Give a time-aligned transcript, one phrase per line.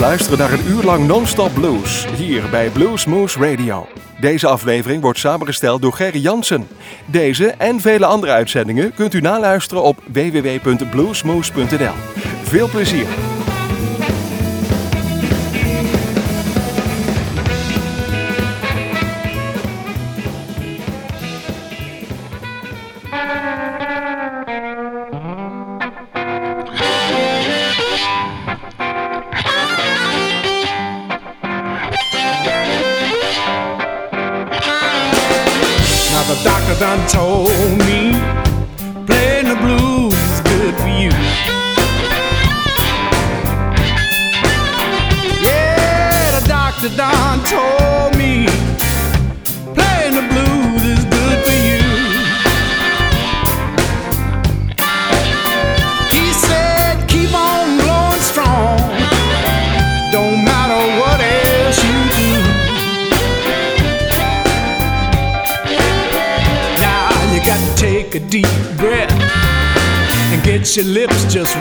[0.00, 3.86] luisteren naar een uur lang non-stop blues hier bij Bluesmoose Radio.
[4.20, 6.68] Deze aflevering wordt samengesteld door Gerry Jansen.
[7.06, 11.94] Deze en vele andere uitzendingen kunt u naluisteren op www.bluesmoose.nl.
[12.42, 13.06] Veel plezier!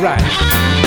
[0.01, 0.78] Right.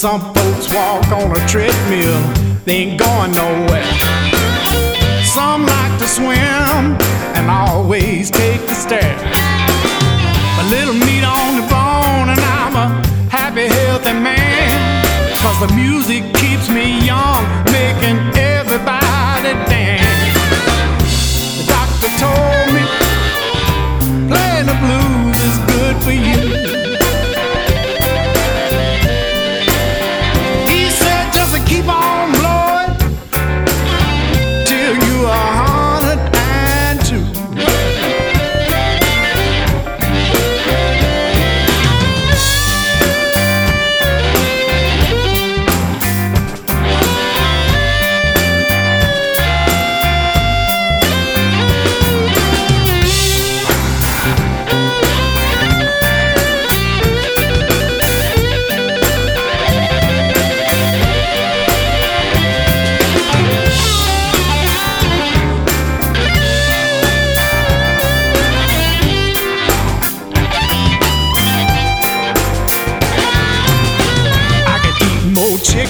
[0.00, 2.22] Some folks walk on a treadmill,
[2.64, 3.84] they ain't going nowhere.
[5.24, 6.96] Some like to swim
[7.36, 9.20] and always take the stairs.
[10.58, 15.04] A little meat on the bone, and I'm a happy, healthy man.
[15.36, 18.39] Cause the music keeps me young, making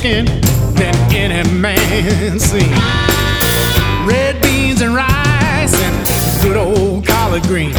[0.01, 0.25] chicken
[0.75, 2.73] than any man seen.
[4.07, 7.77] Red beans and rice and good old collard greens.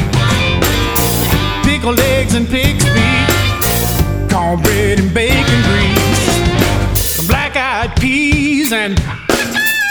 [1.64, 4.30] Pickled eggs and pig's feet.
[4.30, 7.28] Cornbread and bacon grease.
[7.28, 9.00] Black eyed peas and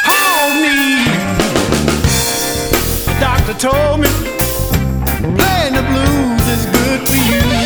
[0.05, 1.07] hog meat.
[3.07, 4.09] The doctor told me
[5.37, 7.60] playing the blues is good for you.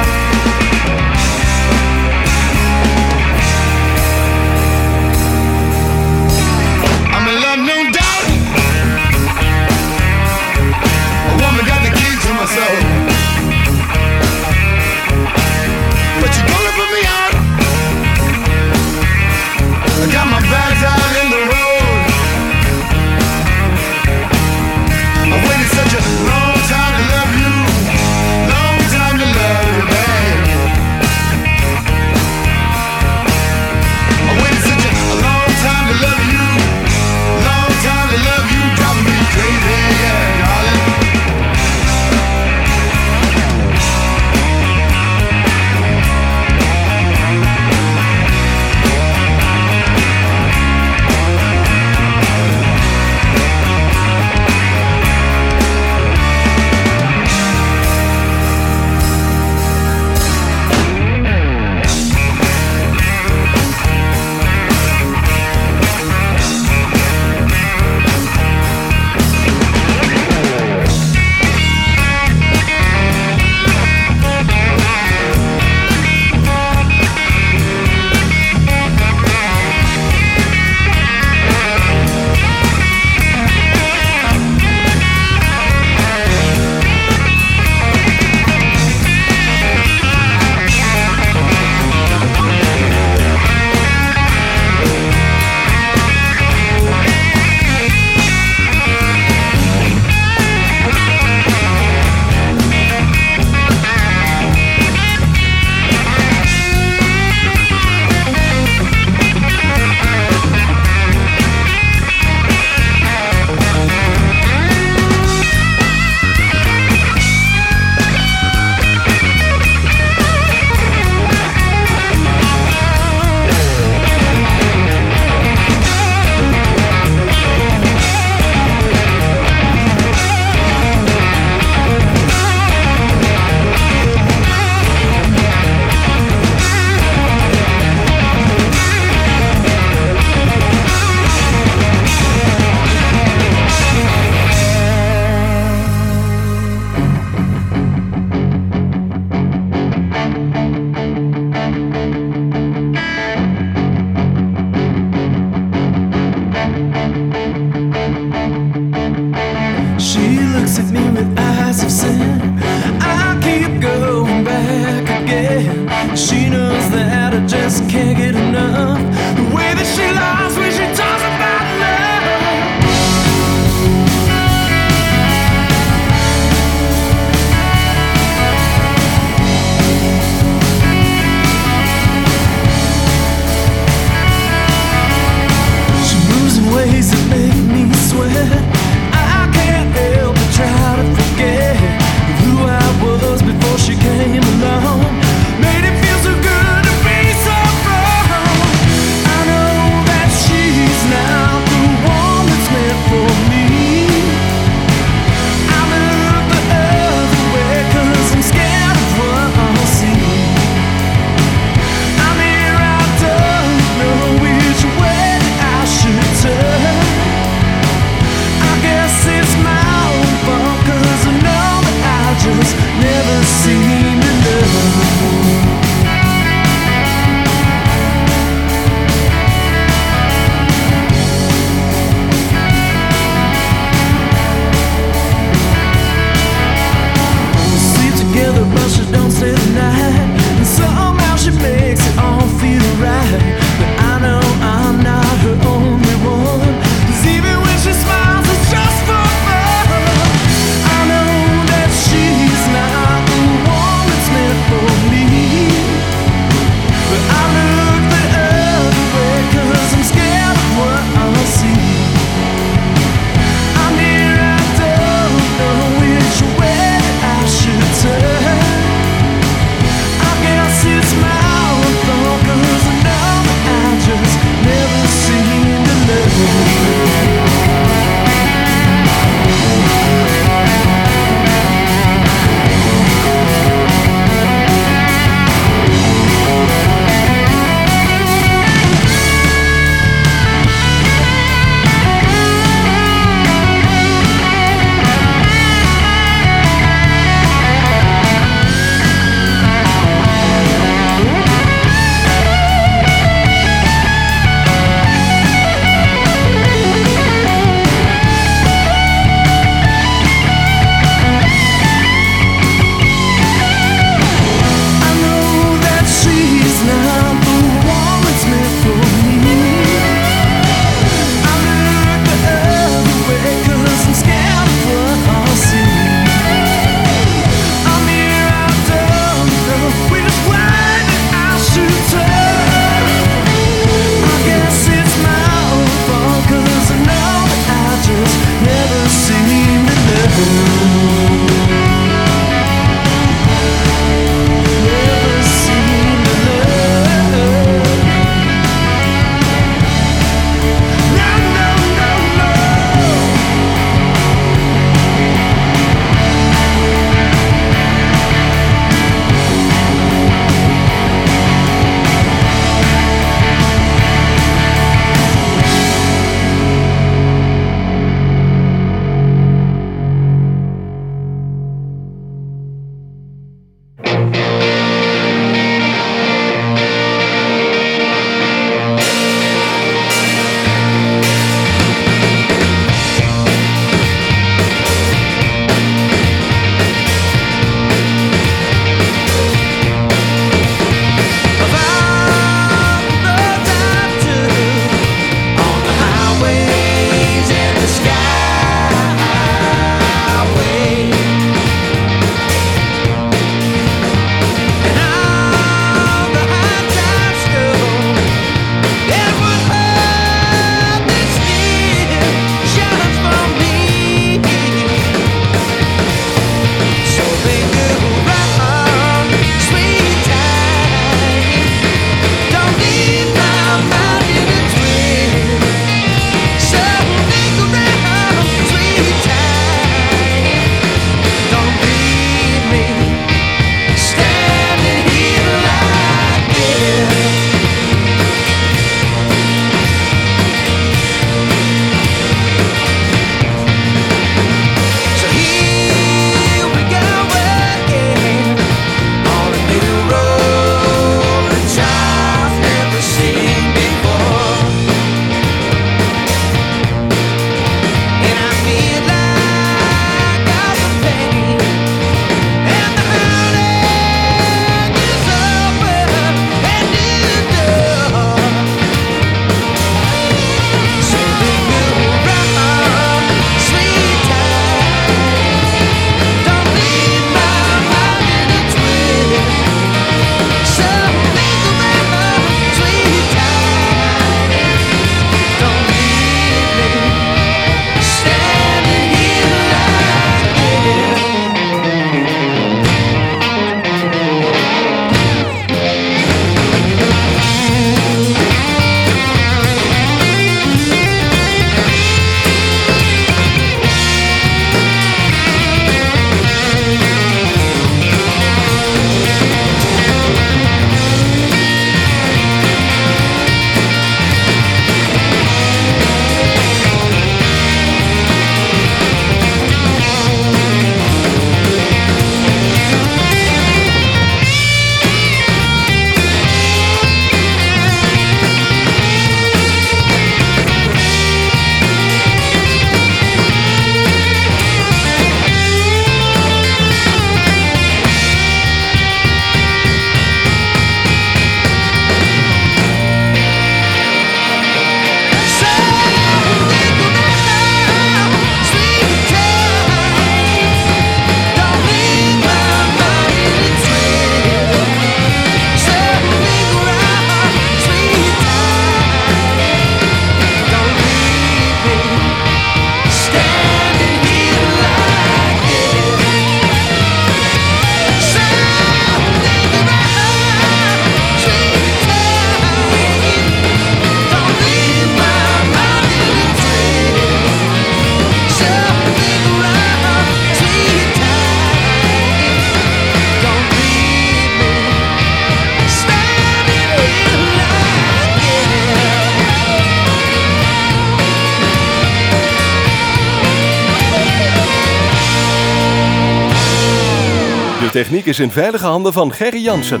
[598.02, 600.00] Techniek is in veilige handen van Gerry Jansen.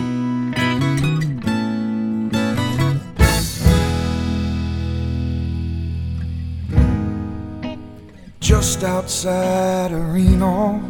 [8.38, 10.80] Just outside Reno,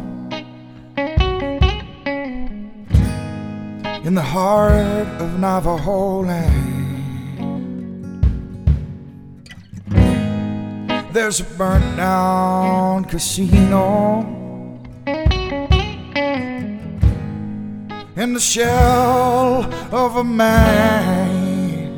[4.03, 6.63] in the heart of Navajo land,
[11.11, 14.42] there's a burnt down casino.
[18.23, 21.91] In the shell of a man.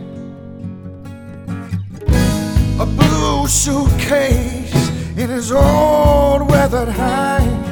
[2.80, 7.64] A blue suitcase in his old weathered hand.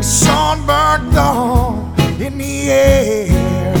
[0.00, 3.74] A sunburned dawn in the air.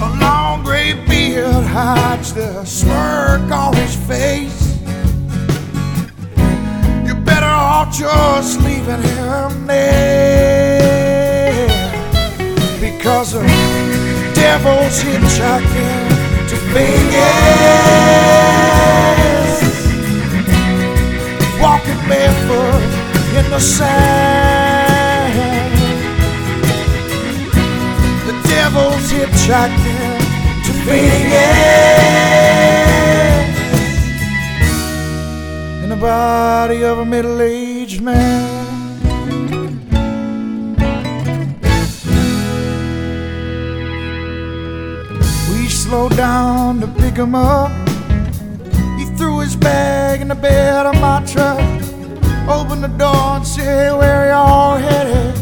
[0.00, 4.63] A long gray beard hides the smirk on his face
[7.82, 10.24] just leaving him there
[12.80, 13.42] because the
[14.34, 16.08] devil's hitchhiking
[16.48, 17.14] to Vegas,
[21.60, 22.84] walking barefoot
[23.38, 25.34] in the sand.
[28.26, 30.20] The devil's hitchhiking
[30.66, 31.94] to Vegas.
[35.82, 37.73] In the body of a middle aged
[38.04, 39.00] man.
[45.50, 47.72] We slowed down to pick him up.
[48.98, 51.58] He threw his bag in the bed of my truck,
[52.48, 55.34] opened the door and said, Where y'all headed?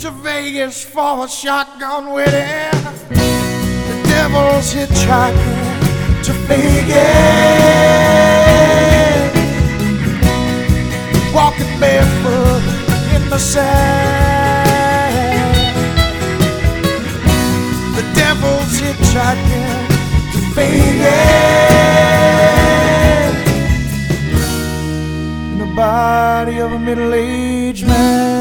[0.00, 2.70] To Vegas for a shotgun wedding.
[3.08, 7.67] The devil's hitchhiking to Vegas
[11.34, 12.62] walking barefoot
[13.14, 13.66] in the sand.
[17.96, 19.88] The devil's hitchhiking
[20.32, 21.08] to Vegas
[25.52, 28.37] in the body of a middle-aged man.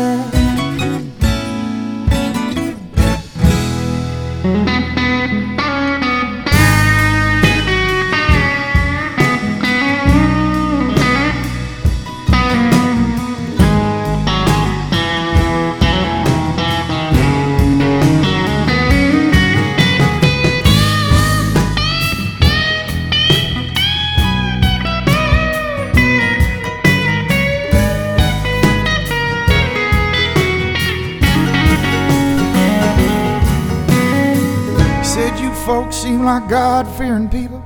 [36.28, 37.64] Like God fearing people.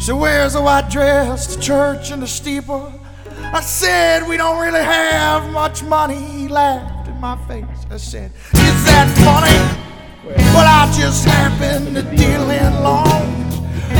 [0.00, 2.92] She wears a white dress, the church, and the steeple?
[3.54, 6.16] I said, We don't really have much money.
[6.16, 7.86] He laughed in my face.
[7.88, 9.58] I said, Is that funny?
[10.26, 13.54] Well, I just happen to deal in loans.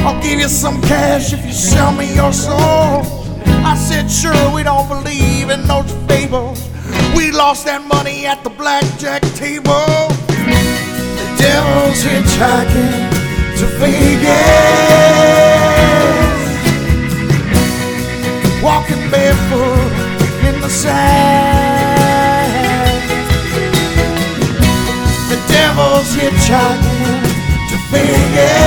[0.05, 3.07] I'll give you some cash if you sell me your soul.
[3.64, 6.69] I said, Sure, we don't believe in those fables.
[7.14, 10.09] We lost that money at the blackjack table.
[10.27, 13.17] The devil's hitchhiking to
[13.79, 14.33] Vegas,
[18.61, 19.93] walking barefoot
[20.49, 22.49] in the sand.
[25.31, 27.23] The devil's hitchhiking
[27.69, 28.59] to Vegas,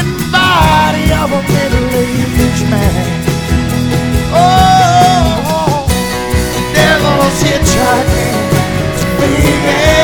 [0.00, 3.06] in the body of a middle-aged man.
[4.32, 5.84] Oh,
[6.54, 8.36] the devil's hitchhiking
[8.98, 9.95] to Vegas.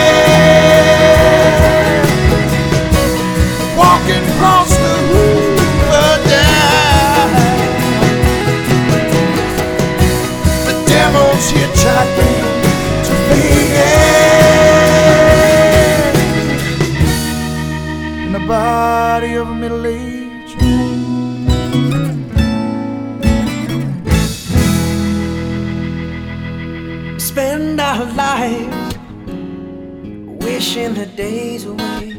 [30.75, 32.15] Wishing the days away.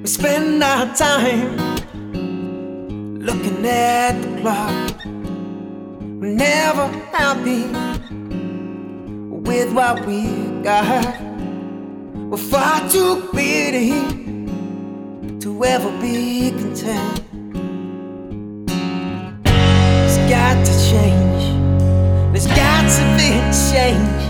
[0.00, 1.56] We spend our time
[3.20, 5.04] looking at the clock.
[5.04, 7.64] We're never happy
[9.28, 10.22] with what we
[10.62, 11.20] got.
[12.30, 13.90] We're far too greedy
[15.40, 17.20] to ever be content.
[20.06, 21.44] It's got to change.
[22.32, 24.23] There's got to be a change.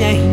[0.00, 0.29] Change.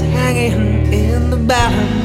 [0.00, 2.03] Hanging in the balance.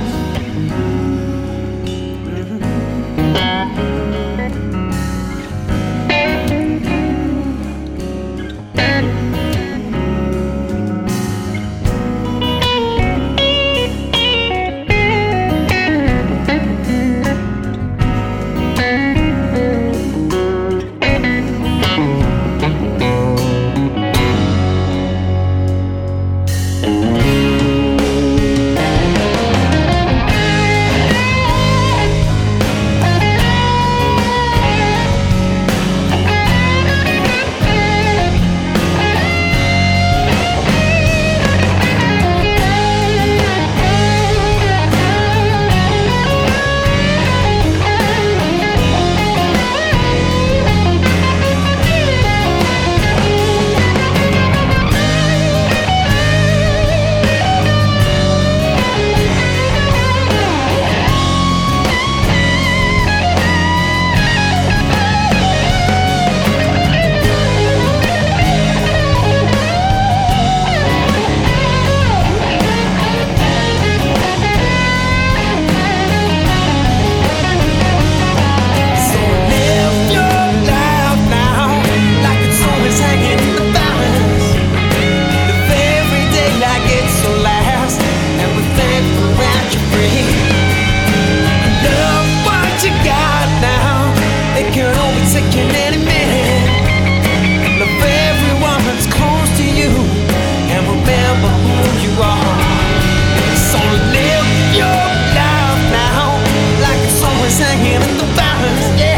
[108.62, 109.09] In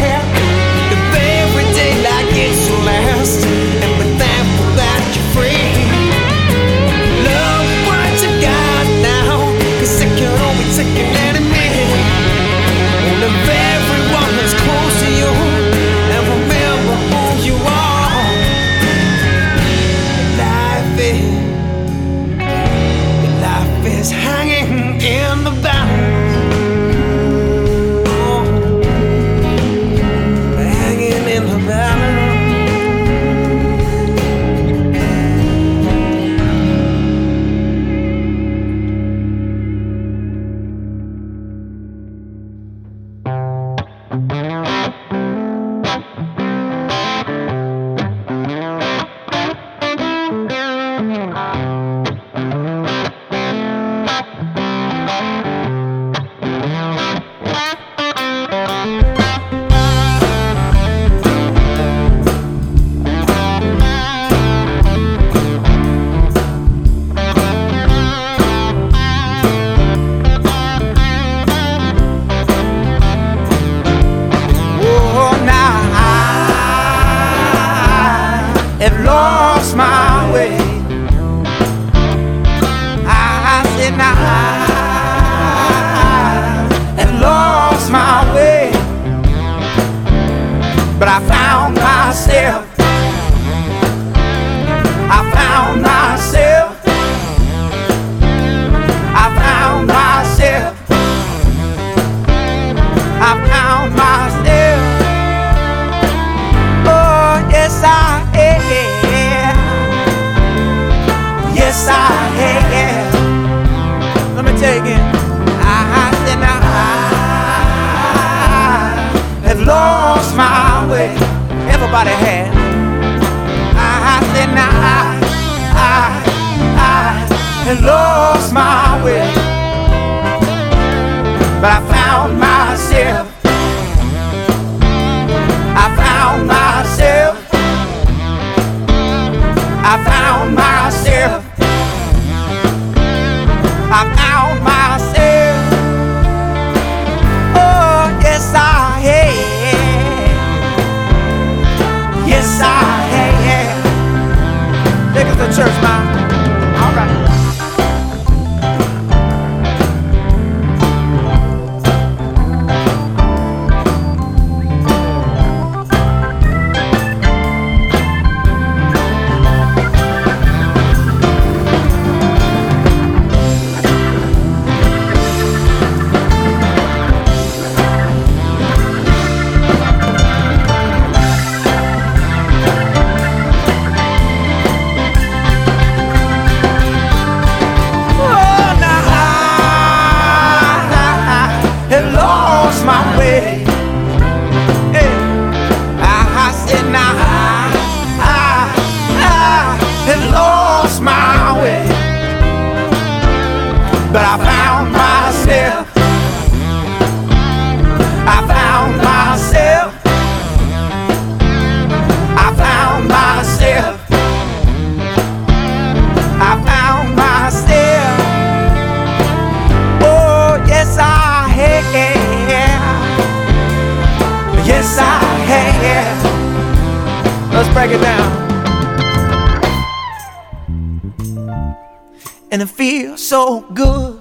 [232.52, 234.20] And it feels so good.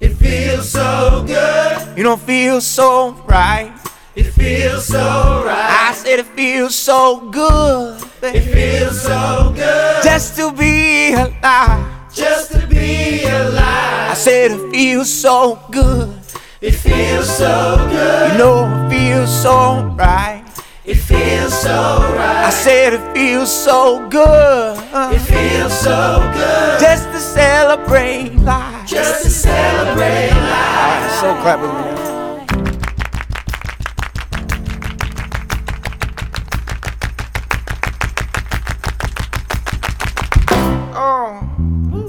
[0.00, 1.96] It feels so good.
[1.98, 3.72] You don't feel so right.
[4.14, 5.88] It feels so right.
[5.90, 8.02] I said it feels so good.
[8.22, 11.86] It feels so good Just to be alive.
[12.14, 14.10] just to be alive.
[14.10, 16.14] I said it feels so good.
[16.60, 18.32] It feels so good.
[18.32, 20.41] You know it feels so right.
[20.84, 22.44] It feels so right.
[22.46, 24.76] I said it feels so good.
[25.14, 28.88] It feels so good Just to celebrate life.
[28.88, 31.10] just to celebrate life.
[31.20, 31.92] So clap with me.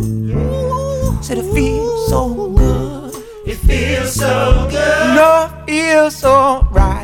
[0.06, 3.14] Oh, said it feels so good.
[3.46, 5.16] It feels so good.
[5.16, 7.03] No, it feels so right.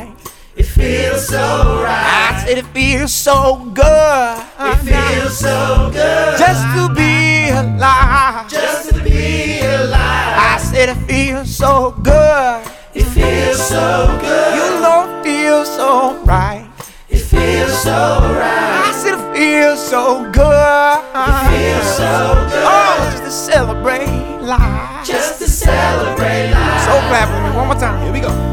[0.82, 2.32] It feels so right.
[2.32, 4.44] I said it feels so good.
[4.60, 8.50] It feels so good just to be alive.
[8.50, 10.38] just to be alive.
[10.40, 12.64] I said it feels so good.
[12.94, 14.56] It feels so good.
[14.56, 16.66] You know it feels so right.
[17.10, 17.92] It feels so
[18.40, 18.88] right.
[18.88, 21.00] I said it feels so good.
[21.12, 24.08] It feels so good Oh, just to celebrate
[24.42, 25.06] life.
[25.06, 26.82] just to celebrate life.
[26.86, 28.02] So clap with me one more time.
[28.04, 28.49] Here we go.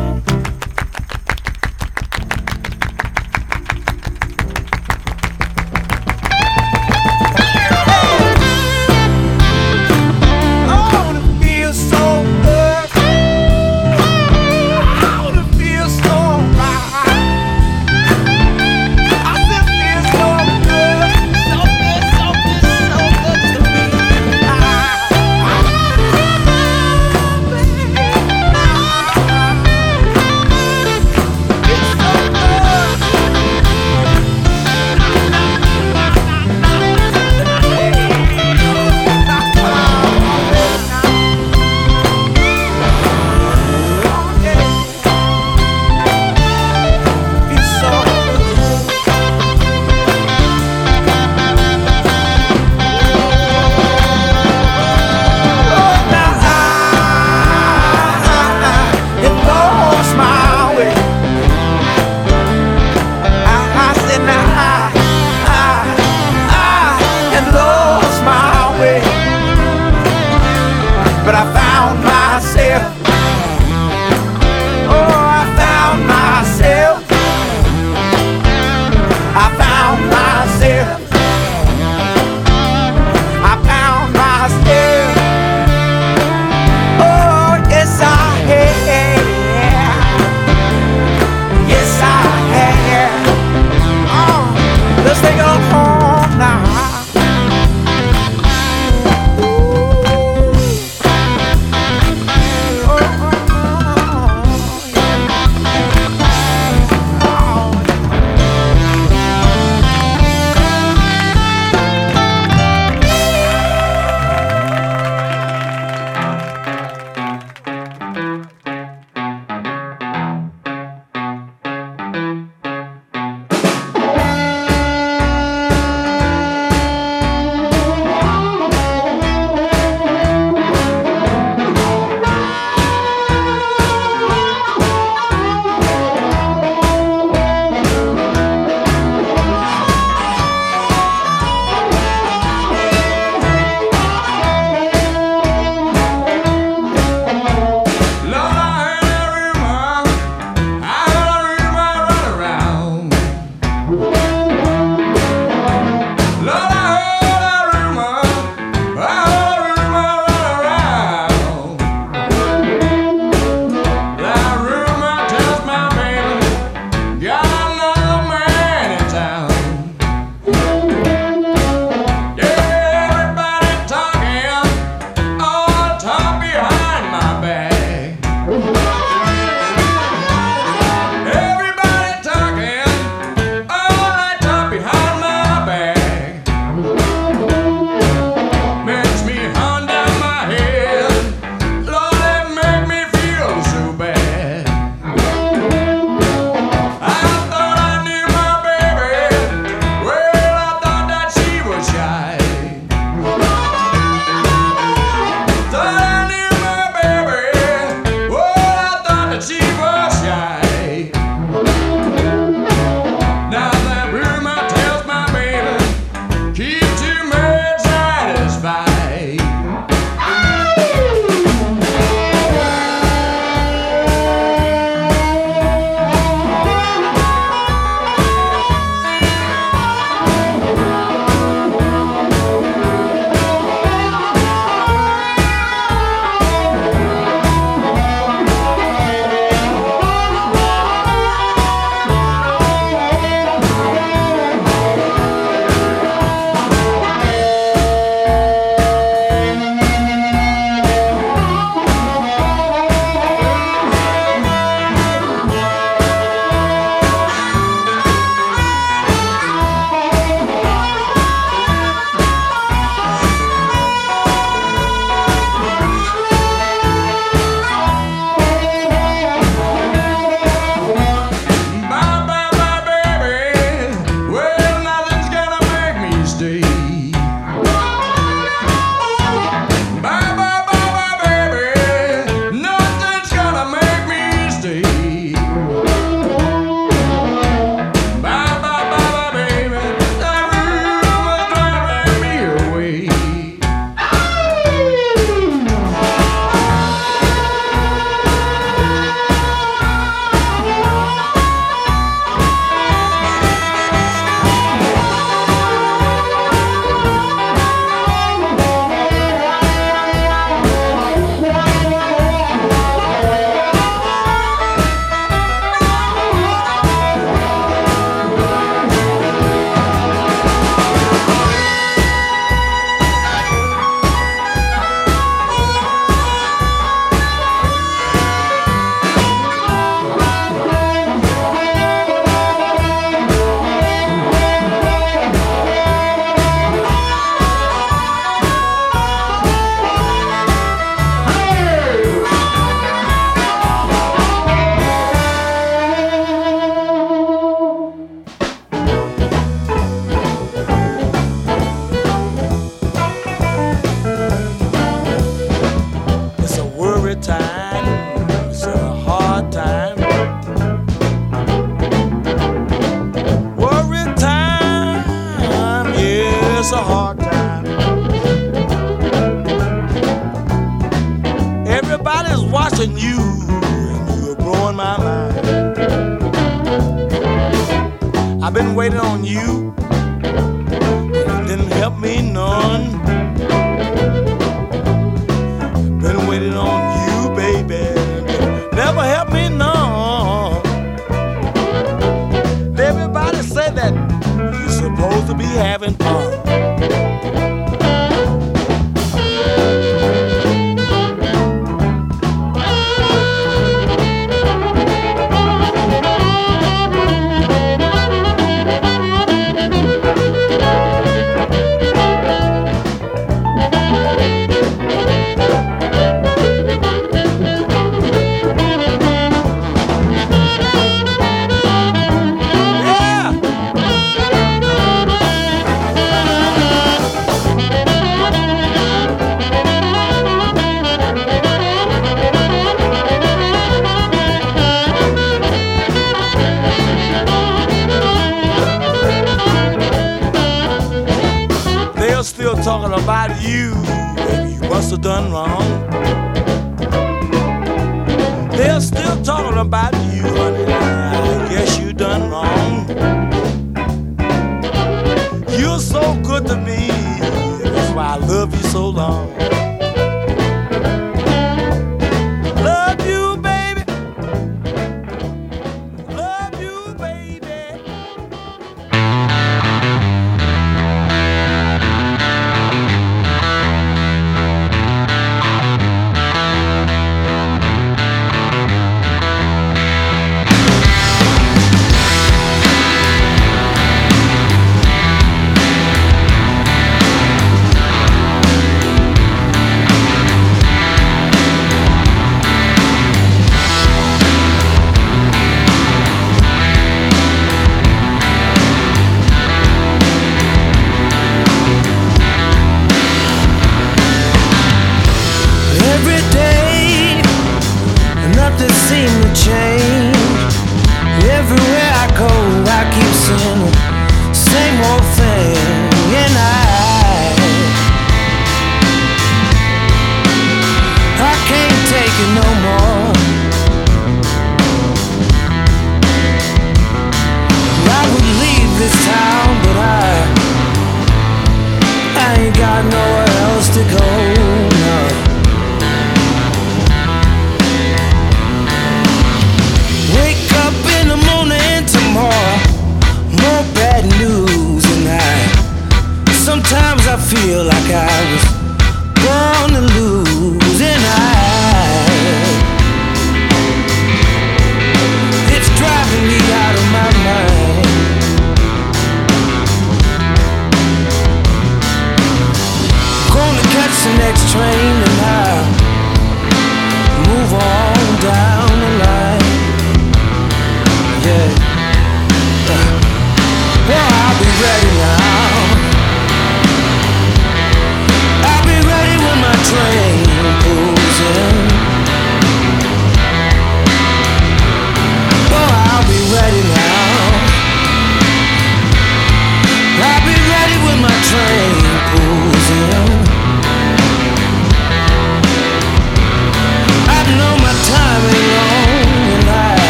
[357.23, 357.66] time.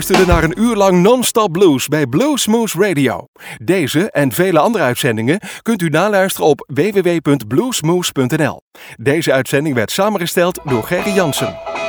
[0.00, 3.26] luisterde naar een uur lang non-stop blues bij Bluesmoose Radio.
[3.62, 8.62] Deze en vele andere uitzendingen kunt u naluisteren op www.bluesmoose.nl.
[8.96, 11.79] Deze uitzending werd samengesteld door Gerry Jansen.